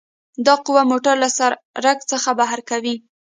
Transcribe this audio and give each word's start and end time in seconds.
دا 0.45 0.55
قوه 0.65 0.81
موټر 0.91 1.15
له 1.23 1.29
سرک 1.75 1.99
څخه 2.11 2.29
بهر 2.39 2.59
کوي 2.69 2.95